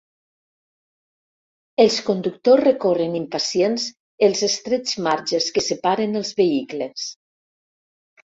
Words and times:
Els 1.83 1.97
conductors 2.07 2.63
recorren 2.67 3.13
impacients 3.19 3.85
els 4.29 4.41
estrets 4.49 4.97
marges 5.09 5.51
que 5.59 5.65
separen 5.69 6.23
els 6.23 6.33
vehicles. 6.43 7.07